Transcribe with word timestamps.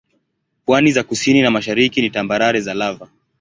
Pwani 0.65 0.91
za 0.91 1.03
kusini 1.03 1.41
na 1.41 1.51
mashariki 1.51 2.01
ni 2.01 2.09
tambarare 2.09 2.61
za 2.61 2.73
lava. 2.73 3.09